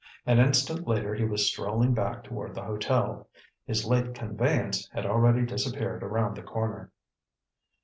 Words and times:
An 0.25 0.39
instant 0.39 0.87
later, 0.87 1.13
he 1.13 1.25
was 1.25 1.45
strolling 1.47 1.93
back 1.93 2.23
toward 2.23 2.55
the 2.55 2.63
hotel. 2.63 3.29
His 3.67 3.85
late 3.85 4.15
conveyance 4.15 4.89
had 4.91 5.05
already 5.05 5.45
disappeared 5.45 6.01
around 6.01 6.35
the 6.35 6.41
corner. 6.41 6.91